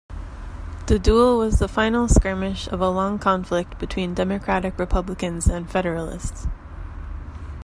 The 0.87 0.97
duel 0.97 1.37
was 1.37 1.59
the 1.59 1.67
final 1.67 2.07
skirmish 2.07 2.65
of 2.69 2.81
a 2.81 2.89
long 2.89 3.19
conflict 3.19 3.77
between 3.77 4.15
Democratic-Republicans 4.15 5.45
and 5.45 5.69
Federalists. 5.69 6.47